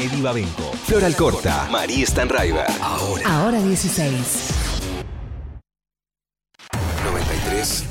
Eddie 0.00 0.22
Babenco, 0.22 0.72
Floral 0.86 1.14
Corta, 1.14 1.68
María 1.70 2.06
Stanraiver. 2.06 2.64
Ahora. 2.80 3.22
Ahora 3.26 3.60
16. 3.60 4.48
93. 7.04 7.89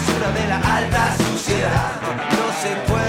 Basura 0.00 0.30
de 0.32 0.48
la 0.48 0.56
alta 0.56 1.16
suciedad, 1.16 1.92
no 2.30 2.52
se 2.62 2.90
puede 2.90 2.99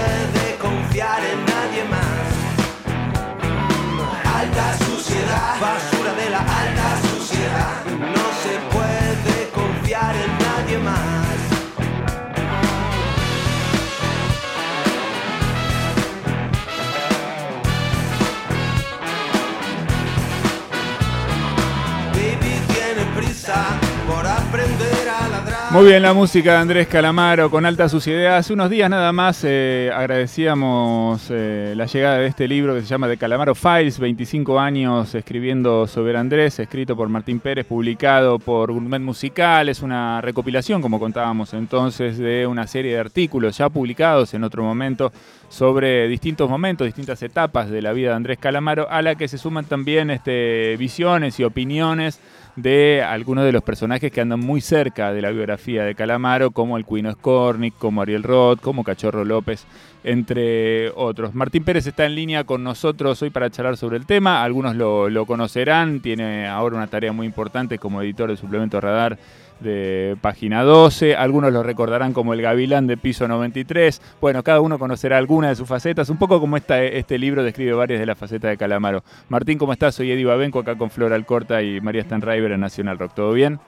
Muy 25.72 25.86
bien 25.86 26.02
la 26.02 26.12
música 26.12 26.52
de 26.52 26.58
Andrés 26.58 26.86
Calamaro 26.86 27.50
con 27.50 27.64
alta 27.64 27.88
suciedad. 27.88 28.36
Hace 28.36 28.52
unos 28.52 28.68
días 28.68 28.90
nada 28.90 29.10
más 29.10 29.42
eh, 29.42 29.90
agradecíamos 29.94 31.28
eh, 31.30 31.72
la 31.74 31.86
llegada 31.86 32.18
de 32.18 32.26
este 32.26 32.46
libro 32.46 32.74
que 32.74 32.82
se 32.82 32.88
llama 32.88 33.08
The 33.08 33.16
Calamaro 33.16 33.54
Files, 33.54 33.98
25 33.98 34.60
años 34.60 35.14
escribiendo 35.14 35.86
sobre 35.86 36.18
Andrés, 36.18 36.58
escrito 36.58 36.94
por 36.94 37.08
Martín 37.08 37.40
Pérez, 37.40 37.64
publicado 37.64 38.38
por 38.38 38.70
Gourmet 38.70 39.00
Musical. 39.00 39.70
Es 39.70 39.80
una 39.80 40.20
recopilación, 40.20 40.82
como 40.82 41.00
contábamos 41.00 41.54
entonces, 41.54 42.18
de 42.18 42.46
una 42.46 42.66
serie 42.66 42.92
de 42.92 43.00
artículos 43.00 43.56
ya 43.56 43.70
publicados 43.70 44.34
en 44.34 44.44
otro 44.44 44.62
momento 44.62 45.10
sobre 45.48 46.06
distintos 46.06 46.50
momentos, 46.50 46.84
distintas 46.84 47.22
etapas 47.22 47.70
de 47.70 47.80
la 47.80 47.94
vida 47.94 48.10
de 48.10 48.16
Andrés 48.16 48.38
Calamaro, 48.38 48.90
a 48.90 49.00
la 49.00 49.14
que 49.14 49.26
se 49.26 49.38
suman 49.38 49.64
también 49.64 50.10
este, 50.10 50.76
visiones 50.76 51.40
y 51.40 51.44
opiniones 51.44 52.20
de 52.56 53.02
algunos 53.02 53.44
de 53.44 53.52
los 53.52 53.62
personajes 53.62 54.12
que 54.12 54.20
andan 54.20 54.40
muy 54.40 54.60
cerca 54.60 55.12
de 55.12 55.22
la 55.22 55.30
biografía 55.30 55.84
de 55.84 55.94
Calamaro, 55.94 56.50
como 56.50 56.76
el 56.76 56.84
Cuino 56.84 57.12
Skornik, 57.12 57.74
como 57.78 58.02
Ariel 58.02 58.22
Roth, 58.22 58.60
como 58.60 58.84
Cachorro 58.84 59.24
López, 59.24 59.64
entre 60.04 60.90
otros. 60.90 61.34
Martín 61.34 61.64
Pérez 61.64 61.86
está 61.86 62.04
en 62.04 62.14
línea 62.14 62.44
con 62.44 62.62
nosotros 62.62 63.22
hoy 63.22 63.30
para 63.30 63.50
charlar 63.50 63.76
sobre 63.76 63.96
el 63.96 64.06
tema. 64.06 64.42
Algunos 64.42 64.76
lo, 64.76 65.08
lo 65.08 65.24
conocerán, 65.26 66.00
tiene 66.00 66.46
ahora 66.46 66.76
una 66.76 66.88
tarea 66.88 67.12
muy 67.12 67.26
importante 67.26 67.78
como 67.78 68.02
editor 68.02 68.28
del 68.28 68.38
suplemento 68.38 68.80
Radar 68.80 69.18
de 69.62 70.16
página 70.20 70.62
12, 70.62 71.16
algunos 71.16 71.52
lo 71.52 71.62
recordarán 71.62 72.12
como 72.12 72.34
el 72.34 72.42
Gavilán 72.42 72.86
de 72.86 72.96
piso 72.96 73.28
93, 73.28 74.16
bueno, 74.20 74.42
cada 74.42 74.60
uno 74.60 74.78
conocerá 74.78 75.18
alguna 75.18 75.48
de 75.48 75.54
sus 75.54 75.68
facetas, 75.68 76.10
un 76.10 76.18
poco 76.18 76.40
como 76.40 76.56
esta, 76.56 76.82
este 76.82 77.18
libro 77.18 77.42
describe 77.42 77.72
varias 77.72 78.00
de 78.00 78.06
las 78.06 78.18
facetas 78.18 78.50
de 78.50 78.56
Calamaro. 78.56 79.02
Martín, 79.28 79.58
¿cómo 79.58 79.72
estás? 79.72 79.94
Soy 79.94 80.10
Eddie 80.10 80.24
Babenco, 80.24 80.60
acá 80.60 80.76
con 80.76 80.90
Flor 80.90 81.12
Alcorta 81.12 81.62
y 81.62 81.80
María 81.80 82.02
Stanraiver 82.02 82.52
en 82.52 82.60
Nacional 82.60 82.98
Rock, 82.98 83.14
¿todo 83.14 83.32
bien? 83.32 83.60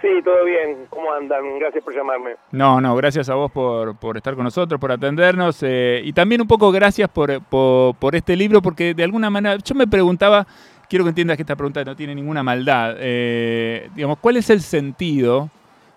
Sí, 0.00 0.08
todo 0.24 0.44
bien. 0.44 0.86
¿Cómo 0.90 1.12
andan? 1.12 1.58
Gracias 1.58 1.82
por 1.82 1.92
llamarme. 1.92 2.36
No, 2.52 2.80
no, 2.80 2.94
gracias 2.94 3.28
a 3.28 3.34
vos 3.34 3.50
por, 3.50 3.96
por 3.96 4.16
estar 4.16 4.36
con 4.36 4.44
nosotros, 4.44 4.80
por 4.80 4.92
atendernos 4.92 5.60
eh, 5.62 6.00
y 6.04 6.12
también 6.12 6.40
un 6.40 6.46
poco 6.46 6.70
gracias 6.70 7.08
por, 7.08 7.42
por, 7.42 7.96
por 7.96 8.14
este 8.14 8.36
libro, 8.36 8.62
porque 8.62 8.94
de 8.94 9.02
alguna 9.02 9.28
manera 9.28 9.56
yo 9.56 9.74
me 9.74 9.88
preguntaba 9.88 10.46
quiero 10.88 11.04
que 11.04 11.10
entiendas 11.10 11.36
que 11.36 11.42
esta 11.42 11.56
pregunta 11.56 11.84
no 11.84 11.96
tiene 11.96 12.14
ninguna 12.14 12.42
maldad. 12.42 12.96
Eh, 12.98 13.90
digamos, 13.94 14.18
¿cuál 14.18 14.36
es 14.36 14.50
el 14.50 14.62
sentido 14.62 15.50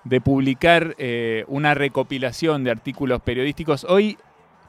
de 0.03 0.21
publicar 0.21 0.95
eh, 0.97 1.45
una 1.47 1.73
recopilación 1.73 2.63
de 2.63 2.71
artículos 2.71 3.21
periodísticos 3.21 3.85
hoy 3.85 4.17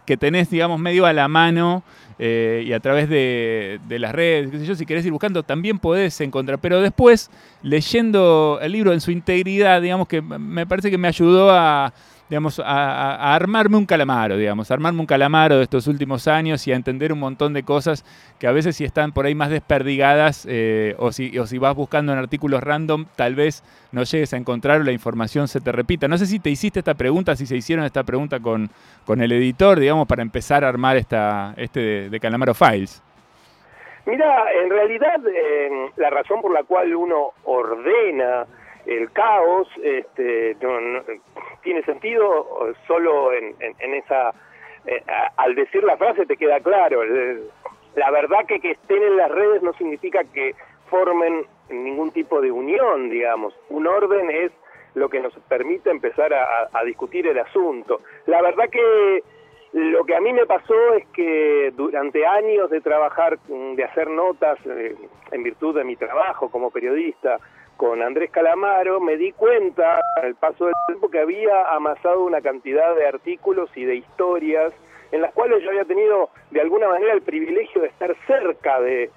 que 0.04 0.16
tenés, 0.16 0.50
digamos, 0.50 0.80
medio 0.80 1.06
a 1.06 1.12
la 1.12 1.28
mano 1.28 1.84
eh, 2.18 2.64
y 2.66 2.72
a 2.72 2.80
través 2.80 3.08
de, 3.08 3.80
de, 3.86 3.98
las 3.98 4.12
redes, 4.12 4.50
qué 4.50 4.58
sé 4.58 4.66
yo, 4.66 4.74
si 4.74 4.84
querés 4.84 5.06
ir 5.06 5.12
buscando, 5.12 5.44
también 5.44 5.78
podés 5.78 6.20
encontrar. 6.20 6.58
Pero 6.58 6.80
después, 6.80 7.30
leyendo 7.62 8.58
el 8.60 8.72
libro 8.72 8.92
en 8.92 9.00
su 9.00 9.12
integridad, 9.12 9.80
digamos 9.80 10.08
que 10.08 10.20
me 10.20 10.66
parece 10.66 10.90
que 10.90 10.98
me 10.98 11.08
ayudó 11.08 11.50
a 11.52 11.92
digamos, 12.28 12.60
a, 12.60 13.34
armarme 13.34 13.76
un 13.76 13.86
calamaro, 13.86 14.36
digamos, 14.36 14.70
armarme 14.70 15.00
un 15.00 15.06
calamaro 15.06 15.58
de 15.58 15.64
estos 15.64 15.86
últimos 15.86 16.28
años 16.28 16.66
y 16.66 16.72
a 16.72 16.76
entender 16.76 17.12
un 17.12 17.18
montón 17.18 17.52
de 17.52 17.62
cosas 17.62 18.04
que 18.38 18.46
a 18.46 18.52
veces 18.52 18.76
si 18.76 18.84
están 18.84 19.12
por 19.12 19.26
ahí 19.26 19.34
más 19.34 19.50
desperdigadas 19.50 20.46
eh, 20.48 20.94
o, 20.98 21.12
si, 21.12 21.38
o 21.38 21.46
si 21.46 21.58
vas 21.58 21.74
buscando 21.74 22.12
en 22.12 22.18
artículos 22.18 22.62
random, 22.62 23.06
tal 23.16 23.34
vez 23.34 23.62
no 23.92 24.02
llegues 24.04 24.32
a 24.32 24.36
encontrar 24.36 24.80
o 24.80 24.84
la 24.84 24.92
información 24.92 25.48
se 25.48 25.60
te 25.60 25.72
repita. 25.72 26.08
No 26.08 26.16
sé 26.16 26.26
si 26.26 26.38
te 26.38 26.50
hiciste 26.50 26.78
esta 26.78 26.94
pregunta, 26.94 27.36
si 27.36 27.46
se 27.46 27.56
hicieron 27.56 27.84
esta 27.84 28.02
pregunta 28.02 28.40
con, 28.40 28.70
con 29.04 29.20
el 29.20 29.32
editor, 29.32 29.78
digamos, 29.78 30.06
para 30.06 30.22
empezar 30.22 30.64
a 30.64 30.68
armar 30.68 30.96
esta, 30.96 31.54
este 31.56 31.80
de, 31.80 32.10
de 32.10 32.20
Calamaro 32.20 32.54
Files. 32.54 33.02
Mira, 34.04 34.50
en 34.64 34.70
realidad 34.70 35.20
eh, 35.28 35.70
la 35.96 36.10
razón 36.10 36.40
por 36.42 36.52
la 36.52 36.64
cual 36.64 36.94
uno 36.94 37.32
ordena 37.44 38.46
el 38.87 39.10
caos 39.12 39.69
este, 39.82 40.56
no, 40.60 40.81
no, 40.81 41.00
tiene 41.62 41.82
sentido 41.82 42.75
solo 42.87 43.32
en, 43.32 43.54
en, 43.60 43.75
en 43.78 43.94
esa 43.94 44.31
eh, 44.87 45.03
al 45.37 45.54
decir 45.54 45.84
la 45.84 45.97
frase 45.97 46.26
te 46.26 46.37
queda 46.37 46.60
claro 46.60 47.03
la 47.94 48.10
verdad 48.10 48.47
que 48.47 48.60
que 48.60 48.72
estén 48.72 49.03
en 49.03 49.16
las 49.16 49.31
redes 49.31 49.62
no 49.62 49.72
significa 49.75 50.25
que 50.25 50.54
formen 50.88 51.47
ningún 51.70 52.10
tipo 52.12 52.41
de 52.41 52.50
unión 52.50 53.10
digamos. 53.10 53.54
Un 53.70 53.87
orden 53.87 54.31
es 54.31 54.53
lo 54.94 55.09
que 55.09 55.20
nos 55.20 55.32
permite 55.49 55.91
empezar 55.91 56.32
a, 56.34 56.69
a 56.70 56.84
discutir 56.84 57.26
el 57.26 57.38
asunto. 57.38 58.00
La 58.26 58.43
verdad 58.43 58.69
que 58.70 59.22
lo 59.72 60.04
que 60.04 60.14
a 60.14 60.20
mí 60.20 60.34
me 60.34 60.44
pasó 60.44 60.94
es 60.94 61.06
que 61.14 61.72
durante 61.75 62.26
años 62.26 62.69
de 62.69 62.82
trabajar, 62.82 63.38
de 63.38 63.84
hacer 63.84 64.09
notas 64.10 64.59
eh, 64.66 64.94
en 65.31 65.43
virtud 65.43 65.75
de 65.75 65.84
mi 65.84 65.97
trabajo 65.97 66.50
como 66.50 66.70
periodista, 66.70 67.38
con 67.82 68.00
Andrés 68.00 68.31
Calamaro, 68.31 69.00
me 69.00 69.16
di 69.16 69.32
cuenta 69.32 69.98
al 70.22 70.37
paso 70.37 70.66
del 70.66 70.75
tiempo 70.87 71.10
que 71.10 71.19
había 71.19 71.75
amasado 71.75 72.22
una 72.22 72.41
cantidad 72.41 72.94
de 72.94 73.09
artículos 73.09 73.70
y 73.75 73.84
de 73.84 73.97
historias 73.97 74.72
en 75.10 75.20
las 75.20 75.32
cuales 75.32 75.65
yo 75.65 75.70
había 75.70 75.84
tenido 75.84 76.31
de 76.53 76.60
alguna 76.60 76.87
manera 76.87 77.12
el 77.12 77.22
privilegio 77.22 77.82
de 77.82 77.88
estar 77.88 78.15
cerca 78.28 78.81
de, 78.81 79.10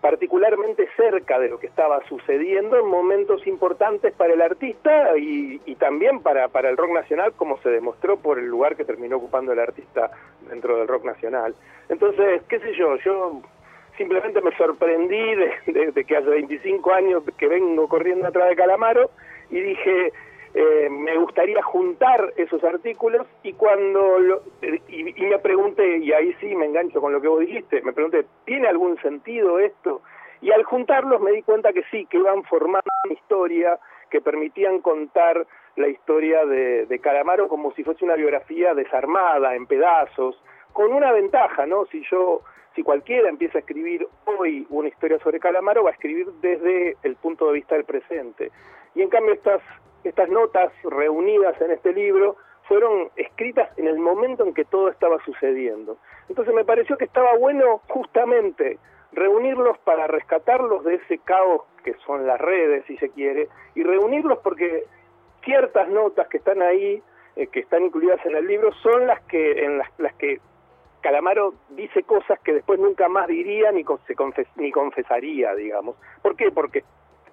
particularmente 0.00 0.88
cerca 0.96 1.38
de 1.38 1.48
lo 1.48 1.60
que 1.60 1.68
estaba 1.68 2.04
sucediendo 2.08 2.76
en 2.76 2.88
momentos 2.88 3.46
importantes 3.46 4.12
para 4.14 4.32
el 4.32 4.42
artista 4.42 5.16
y, 5.16 5.60
y 5.64 5.76
también 5.76 6.18
para, 6.20 6.48
para 6.48 6.70
el 6.70 6.76
rock 6.76 6.90
nacional, 6.90 7.34
como 7.36 7.58
se 7.58 7.68
demostró 7.68 8.16
por 8.16 8.40
el 8.40 8.46
lugar 8.46 8.74
que 8.74 8.84
terminó 8.84 9.18
ocupando 9.18 9.52
el 9.52 9.60
artista 9.60 10.10
dentro 10.50 10.76
del 10.76 10.88
rock 10.88 11.04
nacional. 11.04 11.54
Entonces, 11.88 12.42
qué 12.48 12.58
sé 12.58 12.74
yo, 12.74 12.96
yo 12.96 13.42
simplemente 13.98 14.40
me 14.40 14.56
sorprendí 14.56 15.34
de, 15.66 16.04
que 16.06 16.16
hace 16.16 16.30
25 16.30 16.92
años 16.92 17.22
que 17.36 17.48
vengo 17.48 17.88
corriendo 17.88 18.26
atrás 18.26 18.48
de 18.48 18.56
Calamaro 18.56 19.10
y 19.50 19.60
dije, 19.60 20.12
eh, 20.54 20.88
me 20.88 21.16
gustaría 21.18 21.62
juntar 21.62 22.32
esos 22.36 22.62
artículos 22.64 23.26
y 23.42 23.52
cuando 23.52 24.18
lo, 24.20 24.42
y, 24.88 25.22
y, 25.22 25.26
me 25.26 25.38
pregunté, 25.40 25.98
y 25.98 26.12
ahí 26.12 26.34
sí 26.40 26.54
me 26.54 26.66
engancho 26.66 27.00
con 27.00 27.12
lo 27.12 27.20
que 27.20 27.28
vos 27.28 27.40
dijiste, 27.40 27.82
me 27.82 27.92
pregunté, 27.92 28.24
¿tiene 28.46 28.68
algún 28.68 28.96
sentido 29.02 29.58
esto? 29.58 30.00
Y 30.40 30.52
al 30.52 30.62
juntarlos 30.62 31.20
me 31.20 31.32
di 31.32 31.42
cuenta 31.42 31.72
que 31.72 31.82
sí, 31.90 32.06
que 32.06 32.18
iban 32.18 32.44
formando 32.44 32.88
una 33.04 33.12
historia 33.12 33.78
que 34.08 34.20
permitían 34.20 34.80
contar 34.80 35.46
la 35.76 35.88
historia 35.88 36.46
de, 36.46 36.86
de 36.86 36.98
Calamaro 37.00 37.48
como 37.48 37.72
si 37.72 37.84
fuese 37.84 38.04
una 38.04 38.14
biografía 38.14 38.72
desarmada, 38.74 39.54
en 39.54 39.66
pedazos, 39.66 40.40
con 40.72 40.92
una 40.92 41.12
ventaja, 41.12 41.66
¿no? 41.66 41.86
Si 41.86 42.02
yo 42.10 42.42
si 42.78 42.84
cualquiera 42.84 43.28
empieza 43.28 43.58
a 43.58 43.60
escribir 43.60 44.06
hoy 44.24 44.64
una 44.70 44.86
historia 44.86 45.18
sobre 45.18 45.40
Calamaro, 45.40 45.82
va 45.82 45.90
a 45.90 45.94
escribir 45.94 46.28
desde 46.40 46.96
el 47.02 47.16
punto 47.16 47.48
de 47.48 47.54
vista 47.54 47.74
del 47.74 47.82
presente. 47.82 48.52
Y 48.94 49.02
en 49.02 49.08
cambio 49.08 49.34
estas, 49.34 49.60
estas 50.04 50.28
notas 50.28 50.70
reunidas 50.84 51.60
en 51.60 51.72
este 51.72 51.92
libro 51.92 52.36
fueron 52.68 53.10
escritas 53.16 53.76
en 53.78 53.88
el 53.88 53.98
momento 53.98 54.44
en 54.44 54.54
que 54.54 54.64
todo 54.64 54.90
estaba 54.90 55.18
sucediendo. 55.24 55.98
Entonces 56.28 56.54
me 56.54 56.64
pareció 56.64 56.96
que 56.96 57.06
estaba 57.06 57.36
bueno 57.36 57.82
justamente 57.88 58.78
reunirlos 59.10 59.76
para 59.78 60.06
rescatarlos 60.06 60.84
de 60.84 60.94
ese 60.94 61.18
caos 61.18 61.62
que 61.82 61.94
son 62.06 62.28
las 62.28 62.40
redes, 62.40 62.84
si 62.86 62.96
se 62.98 63.08
quiere, 63.08 63.48
y 63.74 63.82
reunirlos 63.82 64.38
porque 64.38 64.84
ciertas 65.42 65.88
notas 65.88 66.28
que 66.28 66.36
están 66.36 66.62
ahí, 66.62 67.02
eh, 67.34 67.48
que 67.48 67.58
están 67.58 67.86
incluidas 67.86 68.24
en 68.24 68.36
el 68.36 68.46
libro, 68.46 68.72
son 68.74 69.08
las 69.08 69.20
que 69.22 69.64
en 69.64 69.78
las, 69.78 69.88
las 69.98 70.14
que 70.14 70.38
Calamaro 71.00 71.54
dice 71.70 72.02
cosas 72.02 72.38
que 72.40 72.52
después 72.52 72.78
nunca 72.80 73.08
más 73.08 73.28
diría 73.28 73.70
ni, 73.72 73.84
se 74.06 74.14
ni 74.56 74.72
confesaría, 74.72 75.54
digamos. 75.54 75.96
¿Por 76.22 76.36
qué? 76.36 76.50
Porque 76.50 76.84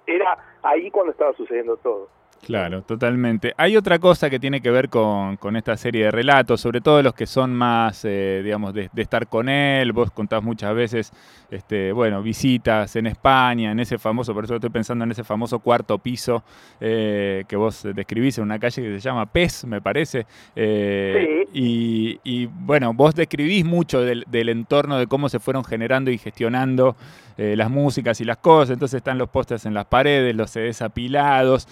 era 0.05 0.37
ahí 0.63 0.91
cuando 0.91 1.11
estaba 1.11 1.33
sucediendo 1.33 1.77
todo. 1.77 2.09
Claro, 2.45 2.83
totalmente. 2.83 3.55
Hay 3.57 3.75
otra 3.75 3.97
cosa 3.97 4.29
que 4.29 4.39
tiene 4.39 4.61
que 4.61 4.69
ver 4.69 4.89
con, 4.89 5.55
esta 5.55 5.75
serie 5.77 6.05
de 6.05 6.11
relatos, 6.11 6.61
sobre 6.61 6.79
todo 6.79 7.01
los 7.01 7.15
que 7.15 7.25
son 7.25 7.55
más, 7.55 8.05
eh, 8.05 8.41
digamos, 8.43 8.71
de, 8.71 8.87
estar 8.97 9.25
con 9.25 9.49
él. 9.49 9.91
Vos 9.93 10.11
contás 10.11 10.43
muchas 10.43 10.75
veces, 10.75 11.11
este, 11.49 11.91
bueno, 11.91 12.21
visitas 12.21 12.95
en 12.97 13.07
España, 13.07 13.71
en 13.71 13.79
ese 13.79 13.97
famoso, 13.97 14.35
por 14.35 14.43
eso 14.43 14.55
estoy 14.55 14.69
pensando 14.69 15.03
en 15.05 15.11
ese 15.11 15.23
famoso 15.23 15.57
cuarto 15.57 15.97
piso 15.97 16.43
eh, 16.79 17.45
que 17.47 17.55
vos 17.55 17.81
describís 17.95 18.37
en 18.37 18.43
una 18.43 18.59
calle 18.59 18.79
que 18.79 18.99
se 18.99 18.99
llama 18.99 19.25
Pez, 19.25 19.65
me 19.65 19.81
parece. 19.81 20.27
Eh, 20.55 21.47
sí. 21.51 22.19
y, 22.23 22.45
bueno, 22.45 22.93
vos 22.93 23.15
describís 23.15 23.65
mucho 23.65 24.01
del, 24.01 24.23
del, 24.27 24.49
entorno, 24.49 24.99
de 24.99 25.07
cómo 25.07 25.29
se 25.29 25.39
fueron 25.39 25.63
generando 25.63 26.11
y 26.11 26.19
gestionando 26.19 26.95
las 27.37 27.69
músicas 27.69 28.19
y 28.21 28.25
las 28.25 28.37
cosas. 28.37 28.73
Entonces 28.73 28.97
están 28.97 29.17
los 29.17 29.29
pósters 29.29 29.65
en 29.65 29.73
las 29.73 29.85
paredes, 29.85 30.35
los 30.35 30.51
CDs 30.51 30.81
apilados 30.81 31.67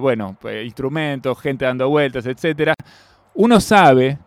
bueno, 0.00 0.36
pues, 0.40 0.64
instrumentos, 0.64 1.38
gente 1.40 1.64
dando 1.64 1.88
vueltas, 1.88 2.26
etcétera, 2.26 2.74
uno 3.34 3.60
sabe 3.60 4.18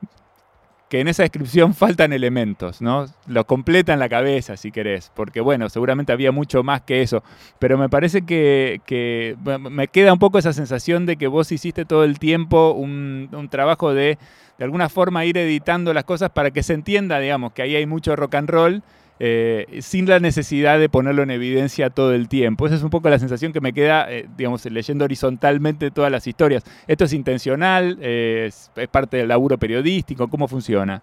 que 0.90 1.02
en 1.02 1.08
esa 1.08 1.24
descripción 1.24 1.74
faltan 1.74 2.14
elementos, 2.14 2.82
¿no? 2.82 3.06
Lo 3.26 3.46
completa 3.46 3.94
en 3.94 4.00
la 4.00 4.08
cabeza, 4.08 4.56
si 4.56 4.72
querés, 4.72 5.12
porque 5.14 5.42
bueno, 5.42 5.70
seguramente 5.70 6.14
había 6.14 6.32
mucho 6.32 6.64
más 6.64 6.82
que 6.82 7.02
eso, 7.02 7.24
pero 7.60 7.78
me 7.78 7.90
parece 7.90 8.26
que, 8.26 9.36
me 9.70 9.88
queda 9.90 10.14
un 10.14 10.20
poco 10.20 10.38
esa 10.38 10.54
sensación 10.54 11.06
de 11.06 11.18
que 11.18 11.28
vos 11.28 11.52
hiciste 11.52 11.84
todo 11.86 12.04
el 12.04 12.20
tiempo 12.20 12.72
un, 12.72 13.30
un 13.34 13.50
trabajo 13.50 13.94
de, 13.94 14.18
de 14.58 14.64
alguna 14.64 14.88
forma, 14.88 15.26
ir 15.26 15.38
editando 15.38 15.94
las 15.94 16.06
cosas 16.06 16.30
para 16.30 16.52
que 16.52 16.64
se 16.64 16.74
entienda, 16.74 17.20
digamos, 17.20 17.52
que 17.52 17.64
ahí 17.64 17.76
hay 17.76 17.86
mucho 17.86 18.16
rock 18.16 18.36
and 18.36 18.50
roll 18.50 18.84
eh, 19.20 19.66
sin 19.82 20.08
la 20.08 20.20
necesidad 20.20 20.80
de 20.80 20.90
ponerlo 20.90 21.24
en 21.24 21.32
evidencia 21.32 21.90
todo 21.90 22.14
el 22.14 22.30
tiempo. 22.30 22.66
Esa 22.66 22.76
es 22.76 22.84
un 22.84 22.90
poco 22.90 23.10
la 23.10 23.20
sensación 23.20 23.54
que 23.54 23.62
me 23.62 23.74
queda, 23.74 24.12
eh, 24.12 24.26
digamos, 24.38 24.66
leyendo 24.66 25.06
horizontalmente 25.06 25.92
todas 25.92 26.12
las 26.12 26.28
historias. 26.28 26.64
¿Esto 26.88 27.06
es 27.06 27.14
intencional? 27.14 27.98
¿Es, 28.02 28.72
parte 28.92 29.18
del 29.18 29.30
laburo 29.30 29.58
periodístico? 29.58 30.28
¿Cómo 30.28 30.48
funciona? 30.48 31.02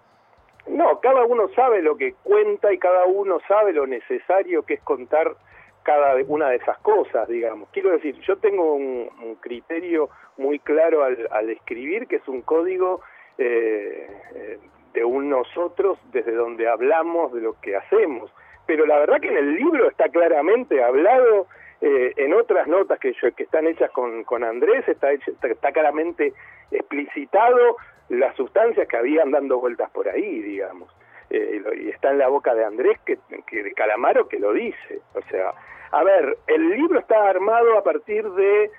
No, 0.69 1.01
cada 1.01 1.25
uno 1.25 1.49
sabe 1.55 1.83
lo 1.83 1.97
que 1.97 2.15
cuenta 2.23 2.73
y 2.73 2.79
cada 2.79 3.05
uno 3.07 3.39
sabe 3.47 3.73
lo 3.73 3.87
necesario 3.87 4.63
que 4.63 4.75
es 4.75 4.83
contar 4.83 5.37
cada 5.83 6.15
una 6.27 6.49
de 6.49 6.57
esas 6.57 6.79
cosas, 6.79 7.29
digamos. 7.29 7.69
Quiero 7.71 7.91
decir, 7.91 8.19
yo 8.21 8.37
tengo 8.39 8.75
un, 8.75 9.11
criterio 9.41 10.09
muy 10.39 10.59
claro 10.59 11.05
al, 11.05 11.51
escribir, 11.51 12.07
que 12.07 12.17
es 12.17 12.29
un 12.29 12.41
código 12.41 13.03
eh, 13.37 14.59
de 14.95 15.05
un 15.05 15.29
nosotros 15.29 15.99
desde 16.13 16.33
donde 16.33 16.69
hablamos 16.69 17.33
de 17.33 17.43
lo 17.43 17.61
que 17.61 17.77
hacemos. 17.77 18.33
Pero 18.67 18.87
la 18.87 18.99
verdad 18.99 19.21
que 19.21 19.29
en 19.29 19.37
el 19.37 19.55
libro 19.57 19.89
está 19.89 20.09
claramente 20.09 20.83
hablado, 20.83 21.47
eh, 21.81 22.15
en 22.17 22.33
otras 22.33 22.67
notas 22.67 22.99
que, 22.99 23.13
que 23.37 23.43
están 23.43 23.67
hechas 23.67 23.91
con, 23.91 24.25
con 24.25 24.43
Andrés, 24.43 24.89
está, 24.89 25.13
está, 25.13 25.73
claramente 25.73 26.33
explicitado 26.71 27.77
las 28.09 28.35
sustancias 28.37 28.89
que 28.89 28.97
habían 28.97 29.33
dando 29.33 29.61
vueltas 29.61 29.91
por 29.91 30.09
ahí, 30.09 30.41
digamos. 30.41 30.89
Eh, 31.29 31.63
y 31.83 31.91
está 31.91 32.11
en 32.13 32.19
la 32.19 32.29
boca 32.29 32.55
de 32.55 32.65
Andrés, 32.65 32.99
que, 33.05 33.19
que 33.47 33.63
de 33.65 33.73
Calamaro, 33.75 34.29
que 34.29 34.39
lo 34.39 34.53
dice. 34.53 35.01
O 35.15 35.23
sea, 35.29 35.53
a 35.91 36.05
ver, 36.05 36.39
el 36.47 36.71
libro 36.71 37.01
está 37.01 37.29
armado 37.29 37.77
a 37.77 37.83
partir 37.83 38.31
de, 38.31 38.71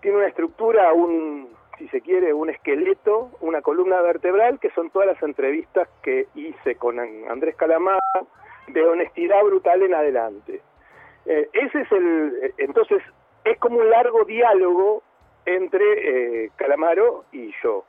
tiene 0.00 0.18
una 0.18 0.28
estructura, 0.28 0.92
un, 0.92 1.56
si 1.82 1.88
se 1.88 2.00
quiere, 2.00 2.32
un 2.32 2.48
esqueleto, 2.48 3.32
una 3.40 3.60
columna 3.60 4.00
vertebral, 4.02 4.60
que 4.60 4.70
son 4.70 4.90
todas 4.90 5.08
las 5.08 5.22
entrevistas 5.22 5.88
que 6.00 6.28
hice 6.36 6.76
con 6.76 7.00
Andrés 7.00 7.56
Calamaro, 7.56 7.98
de 8.68 8.86
honestidad 8.86 9.42
brutal 9.42 9.82
en 9.82 9.92
adelante. 9.92 10.60
Eh, 11.26 11.48
ese 11.52 11.80
es 11.80 11.90
el, 11.90 12.54
entonces, 12.58 13.02
es 13.44 13.58
como 13.58 13.78
un 13.78 13.90
largo 13.90 14.24
diálogo 14.24 15.02
entre 15.44 16.44
eh, 16.44 16.50
Calamaro 16.54 17.24
y 17.32 17.52
yo. 17.64 17.84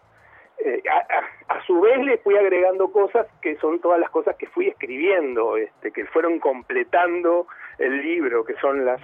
Eh, 0.58 0.82
a, 0.90 1.62
su 1.68 1.80
vez 1.80 2.00
le 2.00 2.18
fui 2.18 2.36
agregando 2.36 2.92
cosas 2.92 3.28
que 3.44 3.58
son 3.58 3.80
todas 3.80 4.00
las 4.00 4.10
cosas 4.10 4.36
que 4.38 4.48
fui 4.48 4.70
escribiendo, 4.70 5.56
este, 5.56 5.92
que 5.92 6.06
fueron 6.06 6.40
completando 6.40 7.46
el 7.78 8.02
libro, 8.02 8.44
que 8.44 8.56
son 8.56 8.86
las 8.86 9.02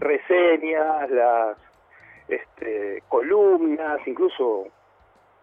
reseñas, 0.00 1.08
las 1.10 1.56
este, 2.28 3.02
columnas, 3.08 4.00
incluso 4.06 4.66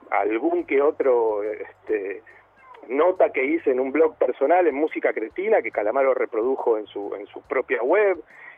algún 0.10 0.66
que 0.66 0.81
otro 0.81 1.44
este, 1.44 2.22
nota 2.88 3.31
que 3.31 3.45
hice 3.45 3.72
en 3.72 3.80
un 3.80 3.92
blog 3.92 4.18
personal 4.18 4.68
en 4.68 4.75
Música 4.75 5.13
Cretina, 5.13 5.62
que 5.62 5.72
Calamaro 5.72 6.13
reprodujo 6.13 6.78
en 6.78 6.88
su, 6.88 7.13
en 7.16 7.28
su 7.28 7.42
propia 7.44 7.81
web, 7.81 8.18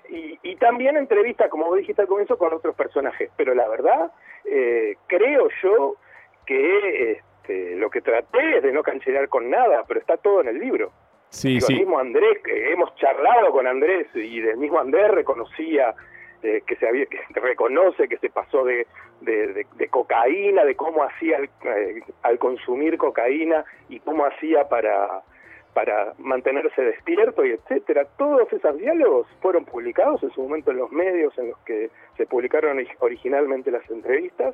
y, 0.10 0.38
y 0.44 0.56
también 0.58 0.98
entrevistas, 0.98 1.50
como 1.50 1.66
vos 1.66 1.78
dijiste 1.78 2.02
al 2.02 2.08
comienzo, 2.08 2.38
con 2.38 2.54
otros 2.54 2.76
personajes. 2.76 3.32
Pero 3.38 3.54
la 3.54 3.68
verdad, 3.68 4.12
eh, 4.46 4.98
creo 5.08 5.48
yo 5.62 5.96
que 6.46 7.12
este, 7.12 7.76
lo 7.76 7.90
que 7.90 8.02
traté 8.02 8.58
es 8.58 8.64
de 8.64 8.74
no 8.74 8.84
cancelar 8.84 9.30
con 9.30 9.50
nada, 9.50 9.84
pero 9.88 10.00
está 10.00 10.18
todo 10.18 10.42
en 10.42 10.50
el 10.50 10.60
libro. 10.60 10.92
Sí, 11.30 11.58
El 11.68 11.78
mismo 11.78 11.98
Andrés, 11.98 12.40
que 12.44 12.72
hemos 12.72 12.94
charlado 12.96 13.52
con 13.52 13.66
Andrés 13.66 14.08
y 14.14 14.40
del 14.40 14.58
mismo 14.58 14.80
Andrés 14.80 15.10
reconocía 15.10 15.96
este, 16.44 16.62
que 16.62 16.76
se 16.76 16.88
había, 16.88 17.06
que 17.06 17.20
reconoce 17.40 18.08
que 18.08 18.18
se 18.18 18.30
pasó 18.30 18.66
de, 18.66 18.86
de, 19.22 19.88
cocaína, 19.90 20.66
de 20.66 20.76
cómo 20.76 21.04
hacía 21.04 21.38
eh, 21.40 22.02
al, 22.24 22.38
consumir 22.38 22.98
cocaína 22.98 23.64
y 23.88 24.00
cómo 24.02 24.26
hacía 24.26 24.68
para, 24.68 25.22
para 25.74 26.14
mantenerse 26.18 26.82
despierto 26.82 27.46
y 27.46 27.52
etcétera. 27.52 28.06
Todos 28.18 28.52
esos 28.52 28.78
diálogos 28.78 29.28
fueron 29.42 29.64
publicados 29.64 30.22
en 30.24 30.32
su 30.32 30.42
momento 30.42 30.72
en 30.72 30.78
los 30.78 30.92
medios 30.92 31.38
en 31.38 31.52
los 31.52 31.60
que 31.60 31.90
se 32.18 32.26
publicaron 32.26 32.78
originalmente 33.00 33.72
las 33.72 33.90
entrevistas 33.90 34.54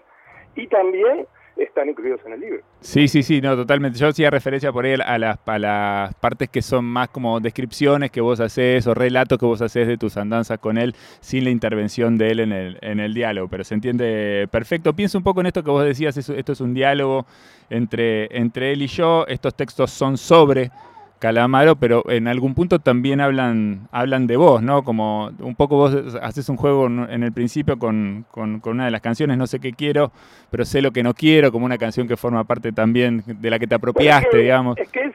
y 0.55 0.67
también 0.67 1.25
están 1.63 1.89
incluidos 1.89 2.21
en 2.25 2.33
el 2.33 2.39
libro. 2.39 2.63
Sí, 2.81 3.07
sí, 3.07 3.23
sí, 3.23 3.41
no, 3.41 3.55
totalmente. 3.55 3.99
Yo 3.99 4.07
hacía 4.07 4.29
referencia 4.29 4.71
por 4.71 4.85
ahí 4.85 4.93
a 4.93 5.17
las, 5.17 5.39
a 5.45 5.59
las 5.59 6.15
partes 6.15 6.49
que 6.49 6.61
son 6.61 6.85
más 6.85 7.09
como 7.09 7.39
descripciones 7.39 8.11
que 8.11 8.21
vos 8.21 8.39
haces 8.39 8.87
o 8.87 8.93
relatos 8.93 9.37
que 9.37 9.45
vos 9.45 9.61
haces 9.61 9.87
de 9.87 9.97
tus 9.97 10.17
andanzas 10.17 10.59
con 10.59 10.77
él 10.77 10.95
sin 11.19 11.43
la 11.43 11.49
intervención 11.49 12.17
de 12.17 12.31
él 12.31 12.39
en 12.39 12.51
el, 12.51 12.77
en 12.81 12.99
el 12.99 13.13
diálogo, 13.13 13.47
pero 13.47 13.63
se 13.63 13.73
entiende 13.73 14.47
perfecto. 14.51 14.93
Pienso 14.93 15.17
un 15.17 15.23
poco 15.23 15.41
en 15.41 15.47
esto 15.47 15.63
que 15.63 15.71
vos 15.71 15.83
decías, 15.83 16.17
esto 16.17 16.51
es 16.51 16.61
un 16.61 16.73
diálogo 16.73 17.25
entre, 17.69 18.35
entre 18.37 18.71
él 18.71 18.81
y 18.81 18.87
yo, 18.87 19.25
estos 19.27 19.55
textos 19.55 19.91
son 19.91 20.17
sobre 20.17 20.71
Calamaro, 21.19 21.75
pero 21.75 22.03
en 22.09 22.27
algún 22.27 22.55
punto 22.55 22.79
también 22.79 23.19
hablan, 23.19 23.87
hablan 23.91 24.25
de 24.25 24.37
vos, 24.37 24.61
¿no? 24.61 24.83
Como 24.83 25.31
un 25.39 25.55
poco 25.55 25.75
vos 25.75 26.15
haces 26.21 26.47
un 26.47 26.55
juego 26.55 26.87
en 26.87 27.23
el 27.23 27.33
principio 27.33 27.77
con, 27.77 28.25
con, 28.31 28.61
una 28.65 28.85
de 28.85 28.91
las 28.91 29.01
canciones, 29.01 29.37
no 29.37 29.45
sé 29.45 29.59
qué 29.59 29.73
quiero, 29.73 30.11
pero 30.49 30.63
sé 30.63 30.81
lo 30.81 30.91
que 30.91 31.03
no 31.03 31.13
quiero, 31.13 31.51
como 31.51 31.65
una 31.65 31.77
canción 31.77 32.07
que 32.07 32.15
forma 32.15 32.45
parte 32.45 32.71
también 32.71 33.23
de 33.25 33.49
la 33.49 33.59
que 33.59 33.67
te 33.67 33.75
apropiaste, 33.75 34.37
digamos. 34.37 34.77
Es 34.77 34.89
que 34.89 35.01
es, 35.01 35.13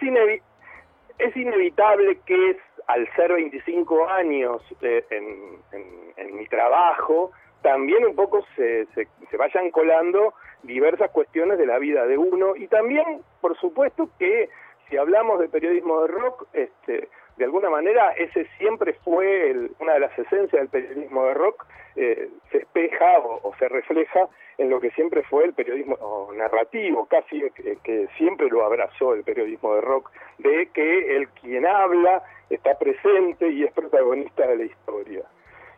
es 1.18 1.36
inevitable 1.36 2.18
que 2.26 2.50
es, 2.50 2.56
al 2.86 3.08
ser 3.16 3.32
25 3.32 4.08
años 4.10 4.60
eh, 4.82 5.04
en, 5.10 5.82
en, 6.18 6.36
mi 6.36 6.46
trabajo, 6.48 7.30
también 7.62 8.04
un 8.04 8.14
poco 8.14 8.44
se, 8.56 8.86
se, 8.94 9.08
se 9.30 9.36
vayan 9.38 9.70
colando 9.70 10.34
diversas 10.64 11.10
cuestiones 11.10 11.56
de 11.56 11.66
la 11.66 11.78
vida 11.78 12.06
de 12.06 12.18
uno 12.18 12.56
y 12.56 12.66
también, 12.68 13.22
por 13.40 13.58
supuesto, 13.58 14.10
que 14.18 14.50
si 14.88 14.96
hablamos 14.96 15.38
de 15.40 15.48
periodismo 15.48 16.02
de 16.02 16.08
rock, 16.08 16.46
este, 16.52 17.08
de 17.36 17.44
alguna 17.44 17.70
manera 17.70 18.10
ese 18.12 18.46
siempre 18.58 18.94
fue 19.04 19.70
una 19.80 19.94
de 19.94 20.00
las 20.00 20.18
esencias 20.18 20.50
del 20.52 20.68
periodismo 20.68 21.24
de 21.26 21.34
rock, 21.34 21.66
eh, 21.96 22.28
se 22.50 22.58
espeja 22.58 23.18
o, 23.18 23.54
se 23.58 23.68
refleja 23.68 24.28
en 24.58 24.70
lo 24.70 24.80
que 24.80 24.90
siempre 24.90 25.22
fue 25.24 25.44
el 25.44 25.54
periodismo 25.54 26.28
narrativo, 26.34 27.06
casi 27.06 27.42
que, 27.82 28.08
siempre 28.16 28.48
lo 28.48 28.64
abrazó 28.64 29.14
el 29.14 29.24
periodismo 29.24 29.74
de 29.74 29.80
rock, 29.80 30.10
de 30.38 30.68
que 30.72 31.16
el 31.16 31.28
quien 31.28 31.66
habla 31.66 32.22
está 32.50 32.78
presente 32.78 33.48
y 33.48 33.64
es 33.64 33.72
protagonista 33.72 34.46
de 34.46 34.56
la 34.56 34.64
historia. 34.64 35.22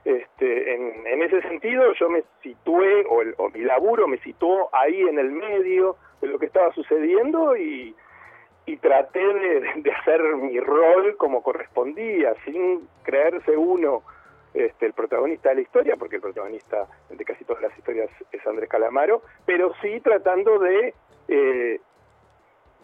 Este, 0.05 0.75
en, 0.75 1.23
ese 1.23 1.43
sentido 1.43 1.93
yo 1.95 2.09
me 2.09 2.23
situé, 2.43 3.05
o, 3.07 3.23
o 3.39 3.49
mi 3.51 3.61
laburo 3.61 4.07
me 4.07 4.19
situó 4.19 4.69
ahí 4.73 5.01
en 5.01 5.19
el 5.19 5.31
medio 5.33 5.97
de 6.21 6.29
lo 6.29 6.39
que 6.39 6.47
estaba 6.47 6.73
sucediendo 6.73 7.57
y 7.57 7.95
y 8.67 8.77
traté 8.79 9.21
de, 9.21 9.93
hacer 9.93 10.23
mi 10.37 10.59
rol 10.61 11.17
como 11.17 11.43
correspondía, 11.43 12.35
sin 12.45 12.89
creerse 13.05 13.57
uno 13.57 14.03
este, 14.53 14.87
el 14.87 14.93
protagonista 14.93 15.51
de 15.51 15.57
la 15.57 15.61
historia, 15.61 15.97
porque 15.97 16.17
el 16.17 16.23
protagonista 16.23 16.87
de 17.09 17.25
casi 17.25 17.45
todas 17.45 17.63
las 17.63 17.77
historias 17.79 18.11
es 18.33 18.47
Andrés 18.47 18.69
Calamaro, 18.69 19.23
pero 19.45 19.73
sí 19.81 20.01
tratando 20.01 20.59
de 20.59 20.95
eh, 21.29 21.81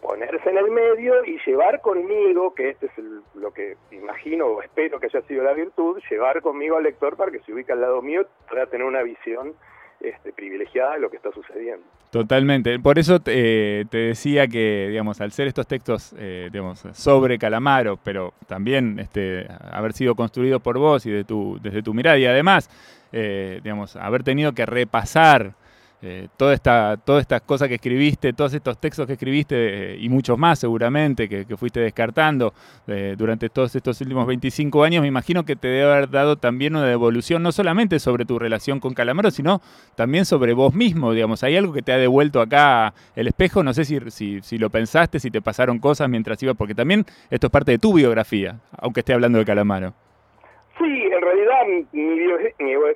ponerse 0.01 0.49
en 0.49 0.57
el 0.57 0.71
medio 0.71 1.25
y 1.25 1.39
llevar 1.45 1.81
conmigo, 1.81 2.53
que 2.53 2.69
este 2.69 2.85
es 2.85 2.93
lo 3.35 3.51
que 3.53 3.75
imagino 3.91 4.47
o 4.47 4.61
espero 4.61 4.99
que 4.99 5.07
haya 5.07 5.21
sido 5.23 5.43
la 5.43 5.53
virtud, 5.53 5.99
llevar 6.09 6.41
conmigo 6.41 6.77
al 6.77 6.83
lector 6.83 7.17
para 7.17 7.31
que 7.31 7.39
se 7.39 7.53
ubique 7.53 7.71
al 7.71 7.81
lado 7.81 8.01
mío 8.01 8.25
para 8.49 8.67
tener 8.67 8.85
una 8.85 9.01
visión 9.01 9.53
este, 10.03 10.33
privilegiada 10.33 10.95
de 10.95 10.99
lo 10.99 11.09
que 11.09 11.15
está 11.15 11.31
sucediendo. 11.31 11.85
Totalmente. 12.11 12.77
Por 12.77 12.99
eso 12.99 13.19
te, 13.19 13.85
decía 13.89 14.47
que, 14.47 14.87
digamos, 14.89 15.21
al 15.21 15.31
ser 15.31 15.47
estos 15.47 15.65
textos, 15.65 16.13
eh, 16.17 16.49
digamos, 16.51 16.83
sobre 16.91 17.39
Calamaro, 17.39 17.97
pero 18.03 18.33
también 18.45 18.99
este, 18.99 19.47
haber 19.71 19.93
sido 19.93 20.13
construido 20.13 20.59
por 20.59 20.77
vos 20.77 21.05
y 21.05 21.11
de 21.11 21.23
tu, 21.23 21.57
desde 21.61 21.81
tu 21.81 21.93
mirada, 21.93 22.17
y 22.19 22.25
además, 22.25 22.69
eh, 23.11 23.61
digamos, 23.63 23.95
haber 23.95 24.23
tenido 24.23 24.51
que 24.51 24.65
repasar 24.65 25.53
eh, 26.05 26.27
toda 26.35 26.53
esta, 26.53 26.97
todas 26.97 27.21
estas 27.21 27.41
cosas 27.43 27.69
que 27.69 27.75
escribiste, 27.75 28.33
todos 28.33 28.53
estos 28.53 28.77
textos 28.77 29.07
que 29.07 29.13
escribiste 29.13 29.93
eh, 29.93 29.97
y 29.97 30.09
muchos 30.09 30.37
más 30.37 30.59
seguramente 30.59 31.29
que, 31.29 31.45
fuiste 31.55 31.79
descartando 31.79 32.53
eh, 32.87 33.15
durante 33.17 33.49
todos 33.49 33.73
estos 33.73 34.01
últimos 34.01 34.27
25 34.27 34.83
años, 34.83 35.01
me 35.01 35.07
imagino 35.07 35.45
que 35.45 35.55
te 35.55 35.69
debe 35.69 35.89
haber 35.89 36.09
dado 36.09 36.35
también 36.35 36.75
una 36.75 36.85
devolución, 36.85 37.41
no 37.41 37.53
solamente 37.53 37.99
sobre 37.99 38.25
tu 38.25 38.37
relación 38.37 38.81
con 38.81 38.93
Calamaro, 38.93 39.31
sino 39.31 39.61
también 39.95 40.25
sobre 40.25 40.51
vos 40.51 40.73
mismo, 40.73 41.13
digamos. 41.13 41.41
¿Hay 41.43 41.55
algo 41.55 41.71
que 41.71 41.81
te 41.81 41.93
ha 41.93 41.97
devuelto 41.97 42.41
acá 42.41 42.93
el 43.15 43.27
espejo? 43.27 43.63
No 43.63 43.73
sé 43.73 43.85
si, 43.85 43.97
si, 44.11 44.41
si 44.41 44.57
lo 44.57 44.69
pensaste, 44.69 45.21
si 45.21 45.31
te 45.31 45.41
pasaron 45.41 45.79
cosas 45.79 46.09
mientras 46.09 46.43
ibas, 46.43 46.57
porque 46.57 46.75
también 46.75 47.05
esto 47.29 47.47
es 47.47 47.51
parte 47.51 47.71
de 47.71 47.79
tu 47.79 47.93
biografía, 47.93 48.59
aunque 48.77 48.99
esté 48.99 49.13
hablando 49.13 49.39
de 49.39 49.45
Calamaro. 49.45 49.93
Sí, 50.77 51.03
en 51.11 51.21
realidad 51.21 51.67
mi, 51.91 52.15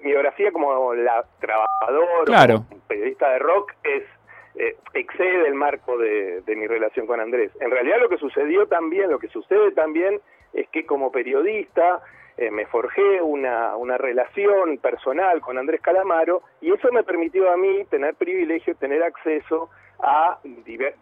biografía 0.04 0.52
como 0.52 0.94
la 0.96 1.24
trabajador, 1.40 2.26
claro. 2.26 2.66
periodista 2.88 3.30
de 3.32 3.40
rock, 3.40 3.74
es 3.84 4.04
eh, 4.56 4.76
excede 4.94 5.48
el 5.48 5.54
marco 5.54 5.98
de, 5.98 6.42
mi 6.48 6.66
relación 6.66 7.06
con 7.06 7.20
Andrés. 7.20 7.52
En 7.62 7.70
realidad 7.70 7.98
lo 8.02 8.10
que 8.10 8.18
sucedió 8.18 8.66
también, 8.66 9.12
lo 9.12 9.20
que 9.20 9.28
sucede 9.28 9.72
también, 9.72 10.20
es 10.54 10.68
que 10.70 10.88
como 10.88 11.12
periodista 11.12 12.02
eh, 12.38 12.50
me 12.50 12.66
forjé 12.66 13.22
una, 13.22 13.76
una 13.76 14.00
relación 14.00 14.80
personal 14.80 15.42
con 15.42 15.60
Andrés 15.60 15.82
Calamaro 15.82 16.42
y 16.62 16.72
eso 16.72 16.92
me 16.92 17.04
permitió 17.04 17.52
a 17.52 17.58
mí 17.58 17.86
tener 17.92 18.16
privilegio, 18.16 18.76
tener 18.76 19.04
acceso 19.04 19.70
a 20.00 20.40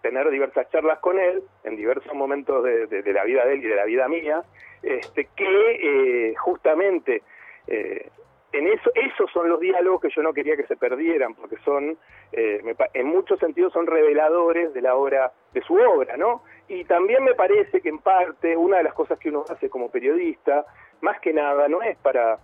tener 0.01 0.29
diversas 0.29 0.69
charlas 0.69 0.99
con 0.99 1.19
él 1.19 1.43
en 1.63 1.75
diversos 1.75 2.13
momentos 2.13 2.63
de, 2.63 3.13
la 3.13 3.23
vida 3.23 3.45
de 3.45 3.53
él 3.53 3.63
y 3.63 3.67
de 3.67 3.75
la 3.75 3.85
vida 3.85 4.07
mía, 4.07 4.43
este, 4.81 5.27
que 5.35 6.29
eh, 6.29 6.35
justamente 6.35 7.23
eh, 7.67 8.09
en 8.55 8.67
eso, 8.67 8.89
esos 8.95 9.29
son 9.31 9.49
los 9.49 9.59
diálogos 9.59 10.01
que 10.01 10.09
yo 10.15 10.21
no 10.21 10.33
quería 10.33 10.55
que 10.55 10.65
se 10.65 10.77
perdieran, 10.77 11.33
porque 11.35 11.57
son, 11.65 11.97
eh, 12.31 12.61
en 12.93 13.07
muchos 13.07 13.37
sentidos 13.39 13.73
son 13.73 13.85
reveladores 13.85 14.73
de 14.73 14.81
la 14.81 14.95
obra, 14.95 15.33
de 15.53 15.61
su 15.61 15.75
obra, 15.75 16.15
¿no? 16.15 16.43
Y 16.69 16.85
también 16.85 17.23
me 17.23 17.33
parece 17.33 17.81
que 17.81 17.89
en 17.89 17.99
parte 17.99 18.55
una 18.55 18.77
de 18.77 18.83
las 18.83 18.93
cosas 18.93 19.19
que 19.19 19.29
uno 19.29 19.43
hace 19.49 19.69
como 19.69 19.91
periodista, 19.91 20.65
más 21.01 21.19
que 21.19 21.33
nada, 21.33 21.67
no 21.67 21.81
es 21.81 21.97
para 21.97 22.39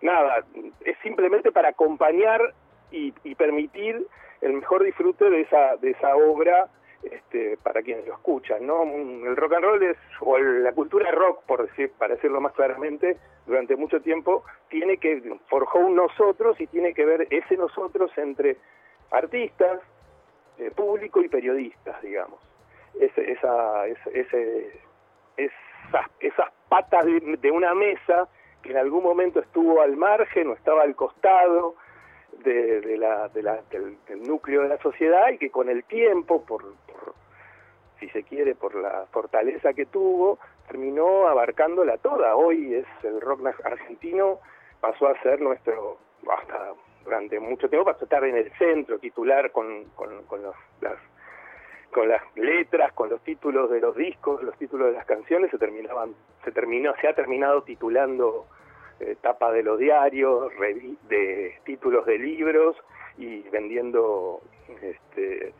nada, 0.00 0.44
es 0.84 0.98
simplemente 1.02 1.52
para 1.52 1.68
acompañar 1.68 2.40
y, 2.92 3.12
y 3.24 3.34
permitir 3.34 4.06
el 4.40 4.52
mejor 4.54 4.84
disfrute 4.84 5.28
de 5.30 5.40
esa, 5.42 5.76
de 5.76 5.90
esa 5.90 6.14
obra 6.16 6.68
este, 7.02 7.56
para 7.62 7.82
quienes 7.82 8.06
lo 8.06 8.14
escuchan, 8.14 8.66
¿no? 8.66 8.82
El 8.82 9.36
rock 9.36 9.54
and 9.54 9.64
roll 9.64 9.82
es, 9.82 9.96
o 10.20 10.38
la 10.38 10.72
cultura 10.72 11.10
rock, 11.10 11.42
por 11.44 11.66
decir, 11.66 11.90
para 11.98 12.14
decirlo 12.14 12.40
más 12.40 12.52
claramente, 12.52 13.16
durante 13.46 13.76
mucho 13.76 14.00
tiempo, 14.00 14.44
tiene 14.68 14.98
que, 14.98 15.20
forjó 15.48 15.80
un 15.80 15.96
nosotros 15.96 16.60
y 16.60 16.66
tiene 16.68 16.94
que 16.94 17.04
ver 17.04 17.26
ese 17.30 17.56
nosotros 17.56 18.10
entre 18.16 18.56
artistas, 19.10 19.80
eh, 20.58 20.70
público 20.70 21.20
y 21.22 21.28
periodistas, 21.28 22.00
digamos. 22.02 22.38
Ese, 23.00 23.32
esa, 23.32 23.86
ese, 23.86 24.80
esas, 25.36 26.06
esas 26.20 26.52
patas 26.68 27.04
de 27.06 27.50
una 27.50 27.74
mesa 27.74 28.28
que 28.62 28.70
en 28.70 28.76
algún 28.76 29.02
momento 29.02 29.40
estuvo 29.40 29.80
al 29.80 29.96
margen 29.96 30.48
o 30.48 30.52
estaba 30.52 30.82
al 30.82 30.94
costado, 30.94 31.74
de, 32.42 32.96
la, 32.98 33.28
de 33.28 33.42
la, 33.42 33.60
del, 33.70 33.96
núcleo 34.26 34.62
de 34.62 34.68
la 34.68 34.78
sociedad 34.78 35.30
y 35.30 35.38
que 35.38 35.50
con 35.50 35.68
el 35.68 35.84
tiempo, 35.84 36.44
por, 36.44 36.64
si 38.00 38.08
se 38.10 38.22
quiere, 38.22 38.54
por 38.54 38.74
la 38.74 39.06
fortaleza 39.10 39.72
que 39.72 39.86
tuvo, 39.86 40.38
terminó 40.68 41.28
abarcándola 41.28 41.98
toda. 41.98 42.36
Hoy 42.36 42.74
es 42.74 42.86
el 43.04 43.20
rock 43.20 43.46
argentino, 43.64 44.40
pasó 44.80 45.08
a 45.08 45.20
ser 45.22 45.40
nuestro, 45.40 45.98
hasta 46.30 46.72
durante 47.04 47.40
mucho 47.40 47.68
tiempo, 47.68 47.86
pasó 47.86 48.04
a 48.04 48.04
estar 48.04 48.24
en 48.24 48.36
el 48.36 48.52
centro, 48.58 48.98
titular 48.98 49.50
con 49.50 49.84
las 50.80 50.98
con 51.92 52.08
las 52.08 52.22
letras, 52.36 52.92
con 52.94 53.10
los 53.10 53.22
títulos 53.22 53.70
de 53.70 53.78
los 53.78 53.94
discos, 53.94 54.42
los 54.42 54.56
títulos 54.56 54.88
de 54.88 54.94
las 54.94 55.04
canciones, 55.04 55.50
se 55.50 55.58
terminaban, 55.58 56.14
se 56.42 56.50
terminó, 56.50 56.94
se 57.00 57.06
ha 57.06 57.14
terminado 57.14 57.62
titulando 57.62 58.46
eh, 59.02 59.16
tapa 59.20 59.52
de 59.52 59.62
los 59.62 59.78
diarios, 59.78 60.52
de 61.08 61.54
títulos 61.64 62.06
de 62.06 62.18
libros 62.18 62.76
y 63.18 63.40
vendiendo 63.50 64.40
este, 64.80 65.52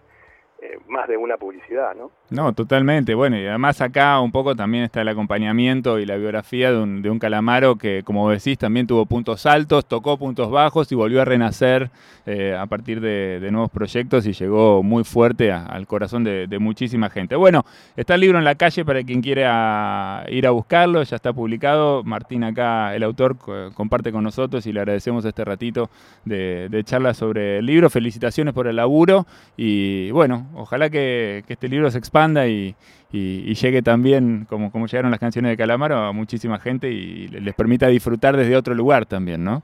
eh, 0.65 0.79
más 0.87 1.09
de 1.09 1.17
una 1.17 1.37
publicidad, 1.39 1.93
¿no? 1.97 2.13
No, 2.31 2.53
totalmente. 2.53 3.17
Bueno, 3.17 3.37
y 3.37 3.45
además 3.45 3.81
acá 3.81 4.21
un 4.21 4.31
poco 4.31 4.55
también 4.55 4.85
está 4.85 5.01
el 5.01 5.09
acompañamiento 5.09 5.99
y 5.99 6.07
la 6.07 6.17
biografía 6.17 6.71
de 6.71 6.79
un, 6.79 7.03
de 7.03 7.11
un 7.11 7.19
Calamaro 7.19 7.75
que, 7.75 8.05
como 8.05 8.31
decís, 8.31 8.59
también 8.59 8.87
tuvo 8.87 9.05
puntos 9.05 9.45
altos, 9.45 9.87
tocó 9.87 10.17
puntos 10.19 10.53
bajos 10.53 10.93
y 10.93 10.95
volvió 10.95 11.21
a 11.21 11.25
renacer 11.25 11.91
eh, 12.27 12.57
a 12.57 12.65
partir 12.67 13.01
de, 13.01 13.49
nuevos 13.51 13.73
proyectos 13.73 14.25
y 14.25 14.35
llegó 14.35 14.85
muy 14.85 15.03
fuerte 15.03 15.51
al 15.51 15.89
corazón 15.89 16.23
de, 16.23 16.59
muchísima 16.61 17.11
gente. 17.11 17.35
Bueno, 17.35 17.65
está 17.97 18.15
el 18.15 18.21
libro 18.21 18.39
en 18.39 18.45
la 18.45 18.55
calle 18.55 18.85
para 18.85 19.03
quien 19.03 19.21
quiera 19.21 20.25
ir 20.29 20.47
a 20.47 20.53
buscarlo, 20.53 21.03
ya 21.03 21.17
está 21.17 21.33
publicado. 21.33 22.05
Martín 22.05 22.45
acá, 22.45 22.95
el 22.95 23.03
autor, 23.03 23.37
comparte 23.75 24.13
con 24.13 24.23
nosotros 24.23 24.65
y 24.67 24.73
le 24.73 24.79
agradecemos 24.79 25.25
este 25.25 25.45
ratito 25.45 25.91
de, 26.25 26.69
de 26.71 26.85
charla 26.85 27.15
sobre 27.15 27.59
el 27.59 27.67
libro. 27.67 27.91
Felicitaciones 27.91 28.55
por 28.55 28.69
el 28.69 28.77
laburo 28.77 29.27
y 29.57 30.13
bueno, 30.13 30.52
ojalá 30.55 30.91
que, 30.91 31.45
este 31.49 31.69
libro 31.69 31.91
se 31.91 31.99
expanda 31.99 32.47
y, 32.47 32.75
llegue 33.13 33.83
también, 33.83 34.47
como, 34.49 34.73
como 34.73 34.87
llegaron 34.87 35.11
las 35.11 35.21
canciones 35.21 35.51
de 35.51 35.57
Calamaro, 35.57 35.97
a 35.97 36.13
muchísima 36.13 36.59
gente 36.59 36.89
y 36.89 37.29
les 37.29 37.55
permita 37.55 37.89
disfrutar 37.89 38.37
desde 38.37 38.57
otro 38.57 38.75
lugar 38.75 39.07
también, 39.07 39.45
¿no? 39.45 39.63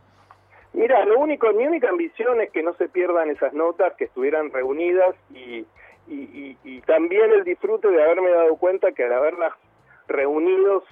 Mira, 0.74 1.04
lo 1.06 1.18
único, 1.18 1.52
mi 1.54 1.66
única 1.66 1.88
ambición 1.88 2.40
es 2.40 2.50
que 2.50 2.62
no 2.62 2.74
se 2.74 2.88
pierdan 2.88 3.30
esas 3.30 3.52
notas, 3.54 3.94
que 3.94 4.04
estuvieran 4.04 4.52
reunidas 4.52 5.14
y, 5.34 5.64
y, 6.06 6.80
también 6.86 7.30
el 7.32 7.44
disfrute 7.44 7.88
de 7.88 8.02
haberme 8.02 8.30
dado 8.30 8.56
cuenta 8.56 8.92
que 8.92 9.04
al 9.04 9.12
haberlas 9.12 9.52
reunidos 10.06 10.84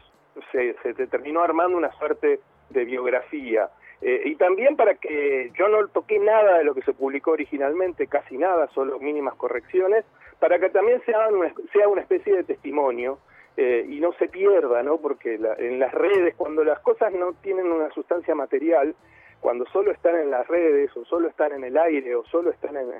se, 0.53 0.75
se 0.83 1.07
terminó 1.07 1.43
armando 1.43 1.77
una 1.79 1.91
suerte 1.93 2.41
de 2.71 2.85
biografía. 2.85 3.71
Eh, 4.03 4.23
y 4.27 4.37
también 4.37 4.77
para 4.77 4.95
que 4.95 5.51
yo 5.59 5.69
no 5.69 5.89
toqué 5.89 6.19
nada 6.19 6.59
de 6.59 6.65
lo 6.65 6.75
que 6.75 6.83
se 6.83 6.93
publicó 6.93 7.33
originalmente, 7.33 8.07
casi 8.07 8.37
nada, 8.37 8.69
solo 8.75 8.99
mínimas 8.99 9.35
correcciones, 9.35 10.05
para 10.39 10.59
que 10.59 10.69
también 10.69 11.01
sea 11.07 11.29
una, 11.29 11.53
sea 11.73 11.89
una 11.89 12.03
especie 12.03 12.37
de 12.37 12.45
testimonio 12.45 13.19
eh, 13.57 13.87
y 13.89 14.01
no 14.01 14.13
se 14.15 14.29
pierda, 14.29 14.83
¿no? 14.83 14.99
Porque 14.99 15.35
en 15.35 15.79
las 15.79 15.93
redes, 15.93 16.35
cuando 16.37 16.63
las 16.63 16.79
cosas 16.81 17.13
no 17.15 17.33
tienen 17.35 17.73
una 17.73 17.91
sustancia 17.91 18.35
material, 18.35 18.95
cuando 19.41 19.65
solo 19.67 19.93
están 19.93 20.17
en 20.17 20.31
las 20.31 20.47
redes 20.47 20.95
o 20.97 21.05
solo 21.07 21.29
están 21.29 21.53
en 21.53 21.65
el 21.65 21.79
aire 21.79 22.15
o 22.17 22.25
solo 22.27 22.51
están 22.51 22.77
en, 22.77 22.91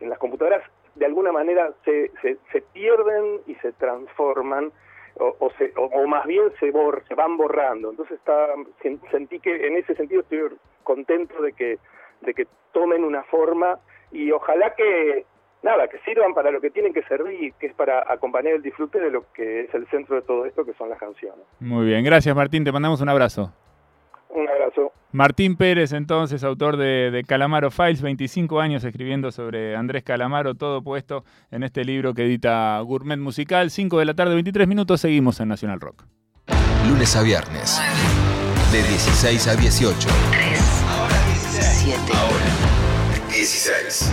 en, 0.00 0.10
las 0.10 0.18
computadoras, 0.18 0.62
de 0.96 1.06
alguna 1.06 1.30
manera 1.30 1.72
se, 1.84 2.10
se 2.22 2.60
pierden 2.72 3.40
y 3.46 3.54
se 3.56 3.72
transforman 3.72 4.72
o, 5.16 5.36
o, 5.38 5.50
se, 5.58 5.72
o, 5.76 6.06
más 6.06 6.26
bien 6.26 6.44
se, 6.60 6.72
se 7.08 7.14
van 7.14 7.36
borrando. 7.36 7.90
Entonces 7.90 8.18
está, 8.18 8.48
sentí 9.10 9.40
que 9.40 9.66
en 9.66 9.76
ese 9.76 9.94
sentido 9.94 10.22
estoy 10.22 10.56
contento 10.82 11.40
de 11.42 11.52
que, 11.52 11.78
de 12.22 12.34
que 12.34 12.46
tomen 12.72 13.04
una 13.04 13.22
forma 13.24 13.78
y 14.10 14.30
ojalá 14.32 14.74
que, 14.74 15.24
nada, 15.62 15.88
que 15.88 15.98
sirvan 16.00 16.34
para 16.34 16.50
lo 16.50 16.60
que 16.60 16.70
tienen 16.70 16.92
que 16.92 17.02
servir, 17.04 17.52
que 17.54 17.66
es 17.66 17.74
para 17.74 18.04
acompañar 18.12 18.54
el 18.54 18.62
disfrute 18.62 19.00
de 19.00 19.10
lo 19.10 19.32
que 19.32 19.62
es 19.62 19.74
el 19.74 19.86
centro 19.88 20.16
de 20.16 20.22
todo 20.22 20.46
esto, 20.46 20.64
que 20.64 20.74
son 20.74 20.88
las 20.88 20.98
canciones. 20.98 21.44
Muy 21.60 21.86
bien, 21.86 22.04
gracias 22.04 22.34
Martín, 22.34 22.64
te 22.64 22.72
mandamos 22.72 23.00
un 23.00 23.08
abrazo. 23.08 23.52
Martín 25.14 25.54
Pérez, 25.54 25.92
entonces, 25.92 26.42
autor 26.42 26.76
de, 26.76 27.22
Calamaro 27.24 27.70
Files, 27.70 28.02
25 28.02 28.58
años 28.60 28.82
escribiendo 28.82 29.30
sobre 29.30 29.76
Andrés 29.76 30.02
Calamaro, 30.02 30.56
todo 30.56 30.82
puesto 30.82 31.24
en 31.52 31.62
este 31.62 31.84
libro 31.84 32.14
que 32.14 32.24
edita 32.24 32.80
Gourmet 32.80 33.16
Musical. 33.16 33.70
5 33.70 34.00
de 34.00 34.04
la 34.06 34.14
tarde, 34.14 34.34
23 34.34 34.66
minutos, 34.66 35.00
seguimos 35.00 35.38
en 35.38 35.46
Nacional 35.46 35.80
Rock. 35.80 36.02
Lunes 36.88 37.14
a 37.14 37.22
viernes, 37.22 37.80
de 38.72 38.82
16 38.82 39.46
a 39.46 39.54
18. 39.54 40.08
3. 40.32 40.84
Ahora 40.88 41.26
17. 41.28 42.12
Ahora 42.12 43.28
16. 43.30 44.10